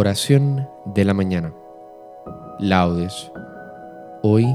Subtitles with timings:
[0.00, 1.52] Oración de la mañana.
[2.60, 3.32] Laudes.
[4.22, 4.46] Hoy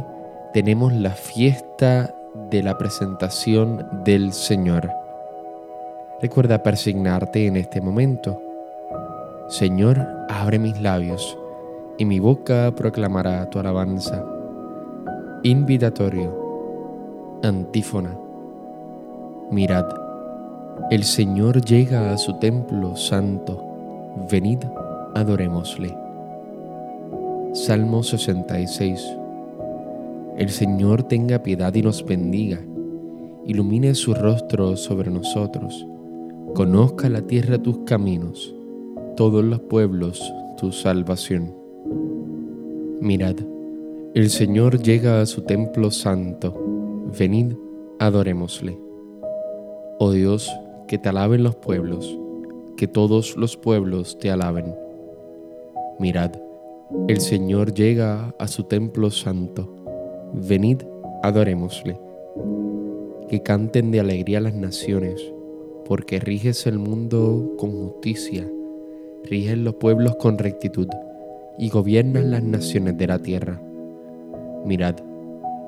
[0.53, 2.15] tenemos la fiesta
[2.49, 4.89] de la presentación del Señor.
[6.21, 8.41] Recuerda persignarte en este momento.
[9.49, 11.37] Señor, abre mis labios
[11.97, 14.25] y mi boca proclamará tu alabanza.
[15.43, 17.41] Invitatorio.
[17.43, 18.17] Antífona.
[19.51, 19.89] Mirad,
[20.89, 23.61] el Señor llega a su templo santo.
[24.31, 24.59] Venid
[25.13, 25.95] adorémosle.
[27.53, 29.17] Salmo 66.
[30.37, 32.59] El Señor tenga piedad y nos bendiga,
[33.45, 35.85] ilumine su rostro sobre nosotros,
[36.55, 38.55] conozca la tierra tus caminos,
[39.15, 41.53] todos los pueblos tu salvación.
[42.99, 43.35] Mirad,
[44.15, 46.55] el Señor llega a su templo santo,
[47.17, 47.53] venid,
[47.99, 48.79] adorémosle.
[49.99, 50.51] Oh Dios,
[50.87, 52.17] que te alaben los pueblos,
[52.77, 54.82] que todos los pueblos te alaben
[55.99, 56.31] Mirad,
[57.07, 59.69] el Señor llega a su templo santo.
[60.33, 60.81] Venid,
[61.21, 61.99] adorémosle.
[63.29, 65.21] Que canten de alegría las naciones,
[65.85, 68.49] porque riges el mundo con justicia,
[69.23, 70.87] riges los pueblos con rectitud
[71.59, 73.61] y gobiernas las naciones de la tierra.
[74.65, 74.95] Mirad,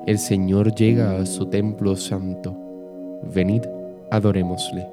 [0.08, 2.56] el Señor llega a su templo santo.
[3.34, 3.62] Venid,
[4.10, 4.88] adorémosle.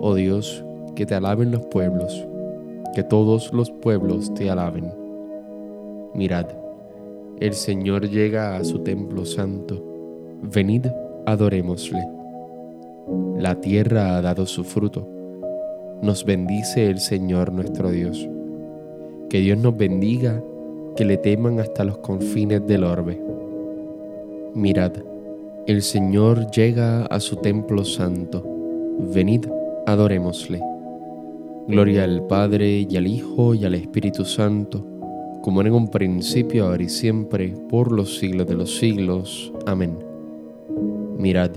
[0.00, 0.64] Oh Dios,
[0.94, 2.26] que te alaben los pueblos
[2.94, 4.90] que todos los pueblos te alaben.
[6.14, 6.46] Mirad,
[7.40, 9.82] el Señor llega a su templo santo.
[10.42, 10.86] Venid,
[11.26, 12.06] adorémosle.
[13.36, 15.08] La tierra ha dado su fruto.
[16.00, 18.28] Nos bendice el Señor nuestro Dios.
[19.28, 20.42] Que Dios nos bendiga,
[20.96, 23.20] que le teman hasta los confines del orbe.
[24.54, 24.92] Mirad,
[25.66, 28.44] el Señor llega a su templo santo.
[29.12, 29.46] Venid,
[29.86, 30.73] adorémosle.
[31.66, 34.84] Gloria al Padre y al Hijo y al Espíritu Santo,
[35.42, 39.50] como en un principio, ahora y siempre, por los siglos de los siglos.
[39.66, 39.96] Amén.
[41.18, 41.52] Mirad,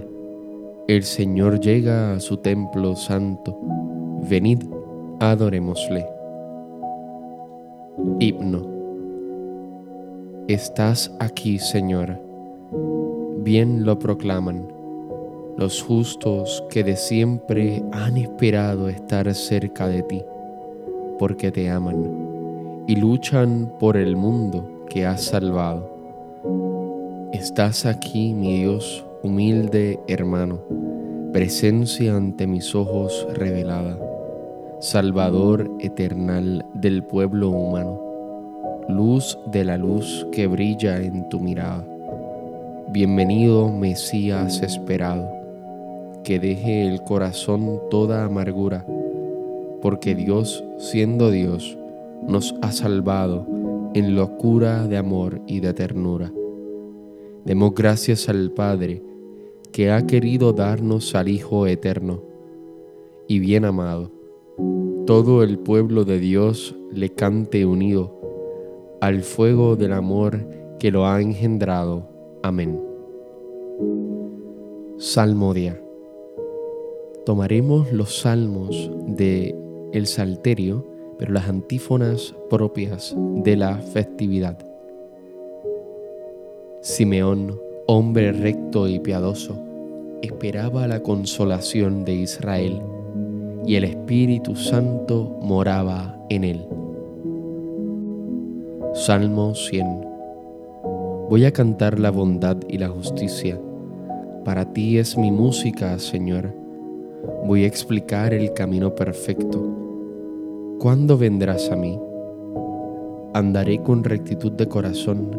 [0.87, 3.59] el Señor llega a su templo santo.
[4.29, 4.63] Venid,
[5.19, 6.05] adorémosle.
[8.19, 8.65] Himno.
[10.47, 12.17] Estás aquí, Señor.
[13.39, 14.76] Bien lo proclaman
[15.57, 20.23] los justos que de siempre han esperado estar cerca de ti,
[21.17, 25.91] porque te aman y luchan por el mundo que has salvado.
[27.33, 30.59] Estás aquí, mi Dios, humilde hermano,
[31.33, 33.97] presencia ante mis ojos revelada,
[34.79, 37.99] Salvador eternal del pueblo humano,
[38.89, 41.83] luz de la luz que brilla en tu mirada.
[42.89, 45.36] Bienvenido Mesías esperado
[46.27, 48.85] que deje el corazón toda amargura,
[49.81, 51.77] porque Dios, siendo Dios,
[52.27, 53.47] nos ha salvado
[53.93, 56.33] en locura de amor y de ternura.
[57.45, 59.01] Demos gracias al Padre,
[59.71, 62.21] que ha querido darnos al Hijo eterno
[63.29, 64.11] y bien amado.
[65.05, 70.45] Todo el pueblo de Dios le cante unido al fuego del amor
[70.77, 72.09] que lo ha engendrado.
[72.43, 72.81] Amén.
[74.97, 75.86] Salmodia
[77.27, 79.53] tomaremos los salmos de
[79.91, 80.87] el Salterio,
[81.19, 84.57] pero las antífonas propias de la festividad.
[86.79, 89.59] Simeón, hombre recto y piadoso,
[90.21, 92.81] esperaba la consolación de Israel
[93.65, 96.65] y el Espíritu Santo moraba en él.
[98.93, 99.85] Salmo 100
[101.29, 103.59] Voy a cantar la bondad y la justicia.
[104.45, 106.66] Para ti es mi música, Señor
[107.45, 109.63] voy a explicar el camino perfecto.
[110.79, 111.99] ¿Cuándo vendrás a mí?
[113.33, 115.31] Andaré con rectitud de corazón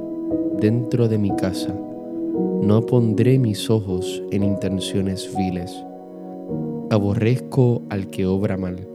[0.60, 1.74] dentro de mi casa.
[2.62, 5.84] No pondré mis ojos en intenciones viles.
[6.90, 8.88] Aborrezco al que obra mal.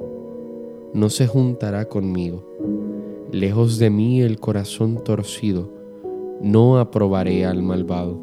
[0.94, 2.44] No se juntará conmigo.
[3.31, 5.69] Lejos de mí el corazón torcido.
[6.42, 8.19] No aprobaré al malvado.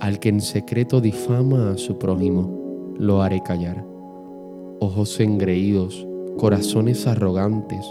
[0.00, 2.55] Al que en secreto difama a su prójimo
[2.98, 3.84] lo haré callar.
[4.80, 6.06] Ojos engreídos,
[6.36, 7.84] corazones arrogantes,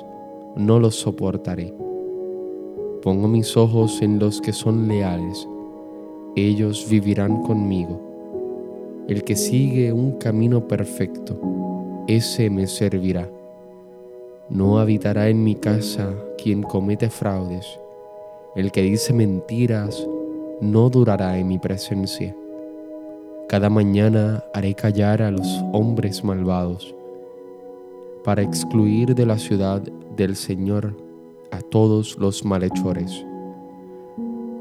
[0.56, 1.74] no los soportaré.
[3.02, 5.48] Pongo mis ojos en los que son leales,
[6.36, 8.02] ellos vivirán conmigo.
[9.08, 11.40] El que sigue un camino perfecto,
[12.08, 13.30] ese me servirá.
[14.50, 17.80] No habitará en mi casa quien comete fraudes.
[18.56, 20.08] El que dice mentiras
[20.62, 22.36] no durará en mi presencia.
[23.48, 26.96] Cada mañana haré callar a los hombres malvados,
[28.24, 29.84] para excluir de la ciudad
[30.18, 30.98] del Señor
[31.52, 33.24] a todos los malhechores.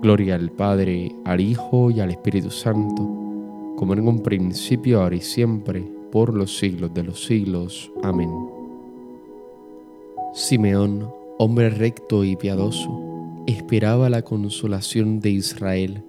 [0.03, 3.03] Gloria al Padre, al Hijo y al Espíritu Santo,
[3.77, 5.83] como en un principio, ahora y siempre,
[6.13, 7.91] por los siglos de los siglos.
[8.03, 8.31] Amén.
[10.35, 11.09] Simeón,
[11.39, 13.01] hombre recto y piadoso,
[13.47, 16.05] esperaba la consolación de Israel,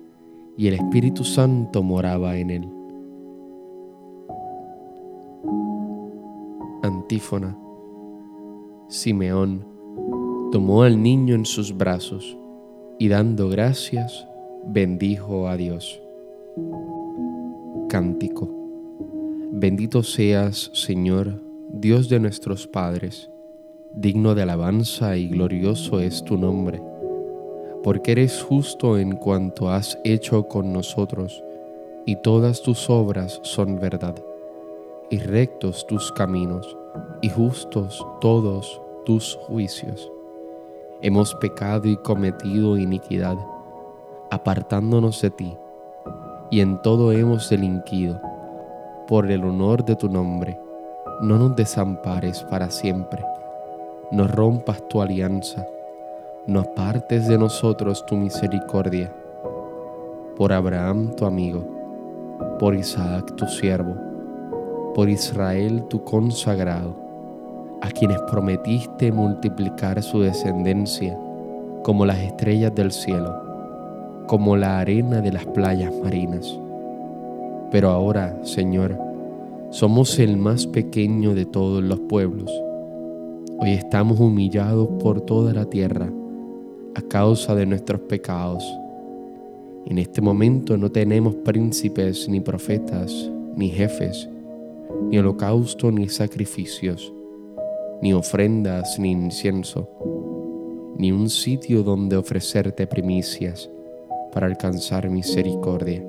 [0.57, 2.69] y el Espíritu Santo moraba en él.
[6.83, 7.57] Antífona.
[8.87, 9.65] Simeón
[10.51, 12.37] tomó al niño en sus brazos
[12.99, 14.27] y dando gracias,
[14.67, 16.01] bendijo a Dios.
[17.89, 18.49] Cántico.
[19.51, 21.41] Bendito seas, Señor,
[21.71, 23.29] Dios de nuestros padres,
[23.93, 26.81] digno de alabanza y glorioso es tu nombre,
[27.85, 31.43] porque eres justo en cuanto has hecho con nosotros,
[32.03, 34.15] y todas tus obras son verdad
[35.11, 36.75] y rectos tus caminos,
[37.21, 40.11] y justos todos tus juicios.
[41.03, 43.37] Hemos pecado y cometido iniquidad,
[44.31, 45.55] apartándonos de ti,
[46.49, 48.19] y en todo hemos delinquido.
[49.07, 50.59] Por el honor de tu nombre,
[51.21, 53.23] no nos desampares para siempre,
[54.11, 55.67] no rompas tu alianza,
[56.47, 59.11] no apartes de nosotros tu misericordia.
[60.37, 61.65] Por Abraham tu amigo,
[62.59, 63.95] por Isaac tu siervo,
[64.93, 66.95] por Israel tu consagrado,
[67.81, 71.17] a quienes prometiste multiplicar su descendencia
[71.83, 76.59] como las estrellas del cielo, como la arena de las playas marinas.
[77.71, 78.99] Pero ahora, Señor,
[79.71, 82.51] somos el más pequeño de todos los pueblos.
[83.57, 86.07] Hoy estamos humillados por toda la tierra
[86.95, 88.63] a causa de nuestros pecados.
[89.85, 94.27] En este momento no tenemos príncipes, ni profetas, ni jefes,
[95.09, 97.13] ni holocausto, ni sacrificios,
[98.01, 99.89] ni ofrendas, ni incienso,
[100.97, 103.69] ni un sitio donde ofrecerte primicias
[104.31, 106.03] para alcanzar misericordia.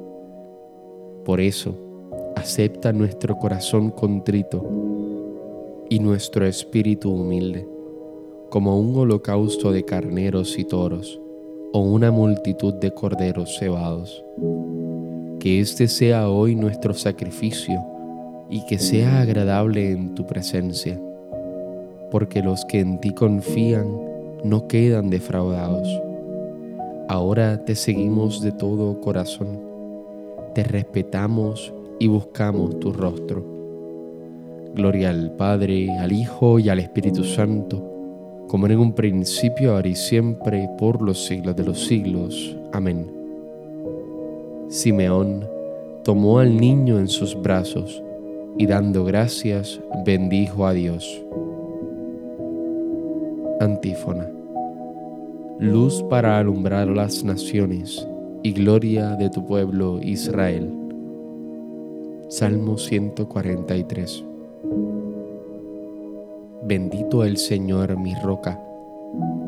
[1.24, 1.74] Por eso,
[2.36, 4.64] acepta nuestro corazón contrito
[5.88, 7.66] y nuestro espíritu humilde,
[8.48, 11.20] como un holocausto de carneros y toros,
[11.72, 14.24] o una multitud de corderos cebados.
[15.40, 17.84] Que este sea hoy nuestro sacrificio
[18.48, 21.00] y que sea agradable en tu presencia,
[22.10, 23.86] porque los que en ti confían
[24.44, 25.88] no quedan defraudados.
[27.08, 29.60] Ahora te seguimos de todo corazón,
[30.54, 33.44] te respetamos y buscamos tu rostro.
[34.74, 37.95] Gloria al Padre, al Hijo y al Espíritu Santo,
[38.48, 42.56] como en un principio, ahora y siempre, por los siglos de los siglos.
[42.72, 43.06] Amén.
[44.68, 45.46] Simeón
[46.04, 48.02] tomó al niño en sus brazos,
[48.58, 51.22] y dando gracias bendijo a Dios.
[53.60, 54.28] Antífona.
[55.58, 58.06] Luz para alumbrar las naciones
[58.42, 60.70] y gloria de tu pueblo Israel.
[62.28, 64.25] Salmo 143.
[66.68, 68.60] Bendito el Señor mi roca,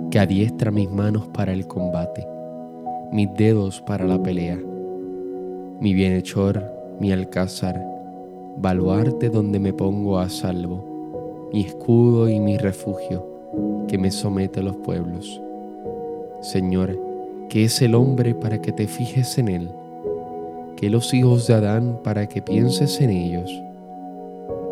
[0.08, 2.24] que adiestra mis manos para el combate,
[3.10, 4.56] mis dedos para la pelea,
[5.80, 6.62] mi bienhechor,
[7.00, 7.84] mi alcázar
[8.56, 13.26] baluarte donde me pongo a salvo, mi escudo y mi refugio,
[13.88, 15.40] que me somete a los pueblos.
[16.40, 16.96] Señor,
[17.48, 19.68] que es el hombre para que te fijes en él,
[20.76, 23.50] que los hijos de Adán para que pienses en ellos.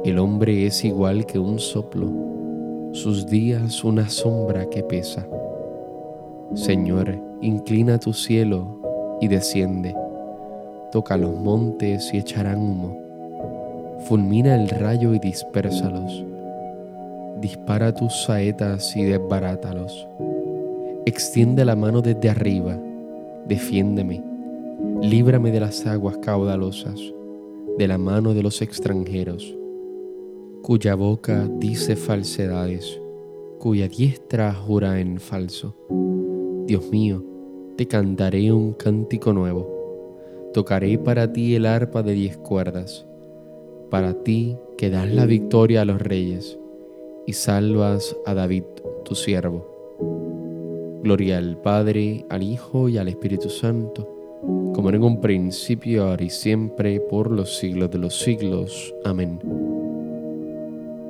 [0.05, 2.36] El hombre es igual que un soplo,
[2.93, 5.27] sus días una sombra que pesa.
[6.55, 9.95] Señor, inclina tu cielo y desciende,
[10.93, 13.07] toca los montes y echarán humo
[14.09, 16.25] fulmina el rayo y dispérsalos.
[17.41, 20.07] Dispara tus saetas y desbarátalos.
[21.07, 22.79] Extiende la mano desde arriba,
[23.47, 24.23] defiéndeme,
[25.03, 27.01] líbrame de las aguas caudalosas,
[27.79, 29.57] de la mano de los extranjeros,
[30.67, 33.01] cuya boca dice falsedades,
[33.61, 35.77] cuya diestra jura en falso.
[36.67, 37.23] Dios mío,
[37.77, 43.07] te cantaré un cántico nuevo, tocaré para ti el arpa de diez cuerdas
[43.91, 46.59] para ti que das la victoria a los reyes
[47.29, 48.65] y salvas a David,
[49.05, 51.01] tu siervo.
[51.05, 54.43] Gloria al Padre, al Hijo y al Espíritu Santo,
[54.75, 58.93] como en un principio, ahora y siempre, por los siglos de los siglos.
[59.05, 59.66] Amén.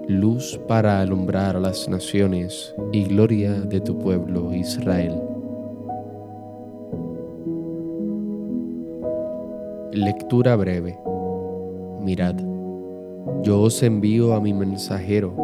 [0.09, 5.21] Luz para alumbrar a las naciones y gloria de tu pueblo Israel.
[9.93, 10.97] Lectura breve.
[12.01, 12.37] Mirad
[13.43, 15.35] yo os envío a mi mensajero,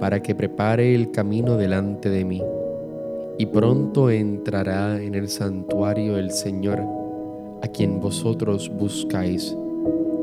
[0.00, 2.42] para que prepare el camino delante de mí.
[3.36, 6.80] Y pronto entrará en el santuario el Señor,
[7.62, 9.54] a quien vosotros buscáis,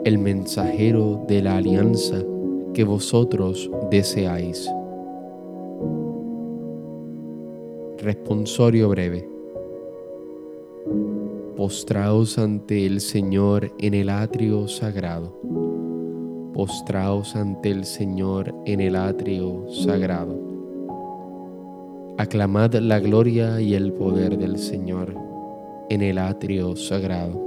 [0.03, 2.17] el mensajero de la alianza
[2.73, 4.69] que vosotros deseáis.
[7.97, 9.27] Responsorio breve.
[11.55, 15.33] Postraos ante el Señor en el atrio sagrado
[16.57, 20.35] postraos ante el Señor en el atrio sagrado.
[22.17, 25.13] Aclamad la gloria y el poder del Señor
[25.91, 27.39] en el atrio sagrado.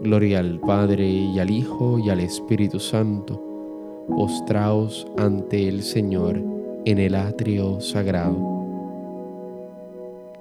[0.00, 3.53] Gloria al Padre y al Hijo y al Espíritu Santo.
[4.08, 6.40] Postraos ante el Señor
[6.84, 8.36] en el atrio sagrado.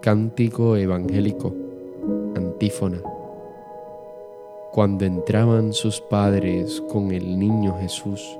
[0.01, 1.53] Cántico evangélico.
[2.36, 3.01] Antífona.
[4.74, 8.38] Cuando entraban sus padres con el niño Jesús,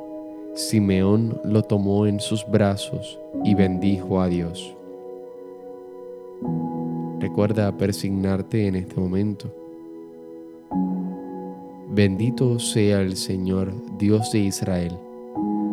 [0.56, 4.76] Simeón lo tomó en sus brazos y bendijo a Dios.
[7.20, 9.50] Recuerda persignarte en este momento.
[11.96, 14.98] Bendito sea el Señor, Dios de Israel,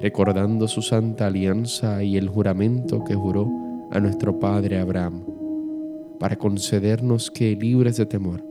[0.00, 3.48] recordando su santa alianza y el juramento que juró
[3.90, 5.24] a nuestro padre Abraham,
[6.18, 8.42] para concedernos que, libres de temor,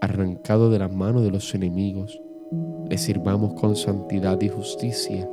[0.00, 2.20] arrancado de la mano de los enemigos,
[2.88, 5.28] le sirvamos con santidad y justicia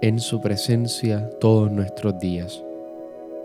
[0.00, 2.62] en su presencia todos nuestros días.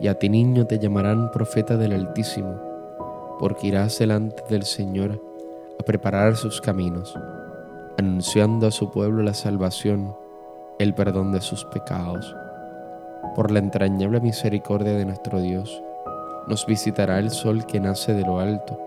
[0.01, 2.59] Y a ti niño te llamarán profeta del Altísimo,
[3.39, 5.23] porque irás delante del Señor
[5.79, 7.17] a preparar sus caminos,
[7.97, 10.13] anunciando a su pueblo la salvación,
[10.79, 12.35] el perdón de sus pecados.
[13.35, 15.83] Por la entrañable misericordia de nuestro Dios,
[16.47, 18.79] nos visitará el sol que nace de lo alto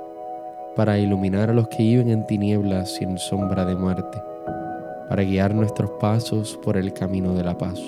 [0.75, 4.22] para iluminar a los que viven en tinieblas y en sombra de muerte,
[5.08, 7.78] para guiar nuestros pasos por el camino de la paz.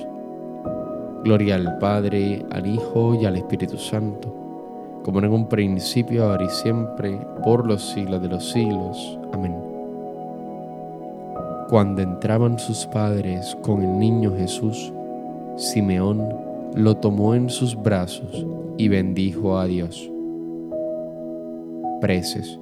[1.25, 6.51] Gloria al Padre, al Hijo y al Espíritu Santo, como en un principio, ahora y
[6.51, 9.19] siempre, por los siglos de los siglos.
[9.33, 9.64] Amén.
[11.69, 14.93] Cuando entraban sus padres con el niño Jesús,
[15.57, 16.29] Simeón
[16.75, 20.11] lo tomó en sus brazos y bendijo a Dios.
[22.01, 22.59] Preces.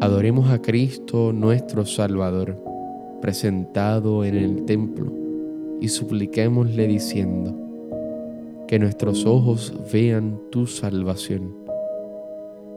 [0.00, 2.56] Adoremos a Cristo nuestro Salvador,
[3.20, 5.12] presentado en el templo,
[5.80, 7.54] y supliquémosle diciendo,
[8.68, 11.56] que nuestros ojos vean tu salvación.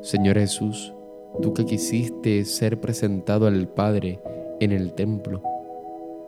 [0.02, 0.92] Señor Jesús,
[1.42, 4.20] tú que quisiste ser presentado al Padre
[4.64, 5.42] en el templo,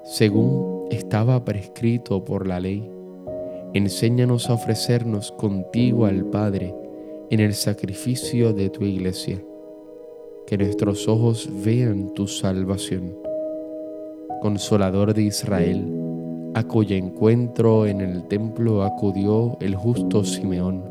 [0.04, 2.88] según estaba prescrito por la ley,
[3.74, 6.76] enséñanos a ofrecernos contigo al Padre
[7.30, 9.42] en el sacrificio de tu iglesia.
[10.46, 13.18] Que nuestros ojos vean tu salvación.
[14.42, 20.84] Consolador de Israel, a cuyo encuentro en el templo acudió el justo Simeón,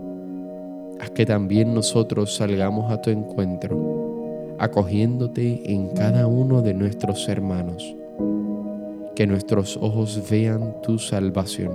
[0.99, 3.94] haz que también nosotros salgamos a tu encuentro,
[4.59, 7.95] acogiéndote en cada uno de nuestros hermanos.
[9.15, 11.73] Que nuestros ojos vean tu salvación.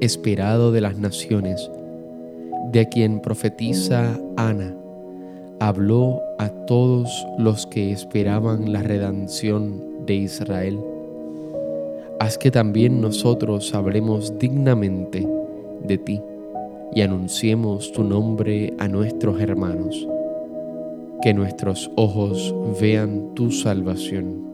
[0.00, 1.70] Esperado de las naciones,
[2.72, 4.74] de quien profetiza Ana,
[5.60, 10.78] habló a todos los que esperaban la redención de Israel.
[12.20, 15.26] Haz que también nosotros hablemos dignamente
[15.82, 16.20] de ti
[16.94, 20.06] y anunciemos tu nombre a nuestros hermanos.
[21.24, 24.44] Que nuestros ojos vean tu salvación,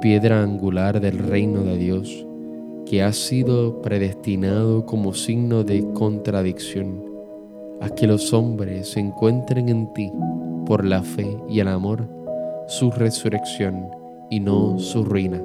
[0.00, 2.26] piedra angular del reino de Dios,
[2.86, 7.04] que ha sido predestinado como signo de contradicción
[7.82, 10.10] a que los hombres encuentren en ti,
[10.64, 12.08] por la fe y el amor,
[12.66, 13.86] su resurrección
[14.30, 15.42] y no su ruina.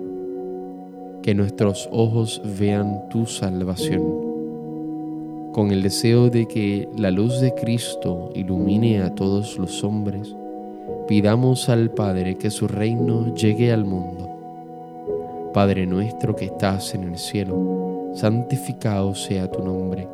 [1.24, 4.25] Que nuestros ojos vean tu salvación.
[5.56, 10.36] Con el deseo de que la luz de Cristo ilumine a todos los hombres,
[11.08, 15.52] pidamos al Padre que su reino llegue al mundo.
[15.54, 20.08] Padre nuestro que estás en el cielo, santificado sea tu nombre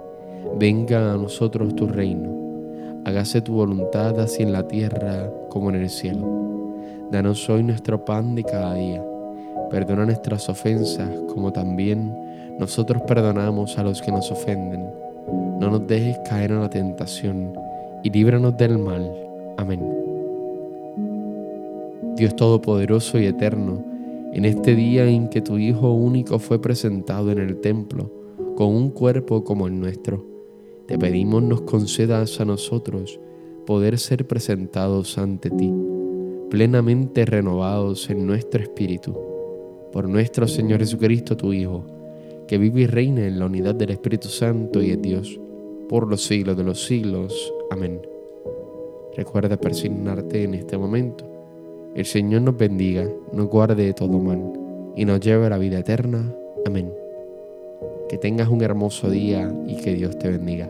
[0.58, 5.90] venga a nosotros tu reino, hágase tu voluntad así en la tierra como en el
[5.90, 6.28] cielo.
[7.12, 9.04] Danos hoy nuestro pan de cada día,
[9.70, 12.16] perdona nuestras ofensas como también
[12.60, 14.91] nosotros perdonamos a los que nos ofenden
[15.62, 17.54] no nos dejes caer en la tentación
[18.04, 19.08] y líbranos del mal.
[19.58, 19.80] Amén.
[22.16, 23.86] Dios Todopoderoso y Eterno,
[24.34, 28.12] en este día en que tu Hijo único fue presentado en el templo,
[28.56, 30.26] con un cuerpo como el nuestro,
[30.88, 33.20] te pedimos nos concedas a nosotros
[33.68, 35.72] poder ser presentados ante ti,
[36.50, 39.16] plenamente renovados en nuestro espíritu,
[39.94, 41.86] por nuestro Señor Jesucristo, tu Hijo,
[42.48, 45.40] que vive y reina en la unidad del Espíritu Santo y es Dios
[45.92, 47.54] por los siglos de los siglos.
[47.70, 48.02] Amén.
[49.14, 51.26] Recuerda persignarte en este momento.
[51.94, 54.54] El Señor nos bendiga, nos guarde de todo mal
[54.96, 56.34] y nos lleve a la vida eterna.
[56.66, 56.94] Amén.
[58.08, 60.70] Que tengas un hermoso día y que Dios te bendiga.